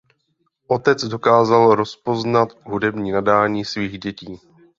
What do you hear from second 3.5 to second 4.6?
svých dětí.